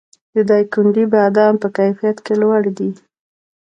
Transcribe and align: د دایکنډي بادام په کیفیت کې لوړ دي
د 0.33 0.35
دایکنډي 0.49 1.05
بادام 1.13 1.53
په 1.61 1.67
کیفیت 1.77 2.17
کې 2.25 2.33
لوړ 2.41 2.63
دي 2.77 2.91